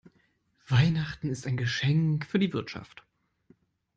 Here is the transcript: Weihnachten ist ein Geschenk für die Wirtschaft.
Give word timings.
Weihnachten 0.67 1.29
ist 1.29 1.45
ein 1.45 1.57
Geschenk 1.57 2.25
für 2.25 2.39
die 2.39 2.53
Wirtschaft. 2.53 3.03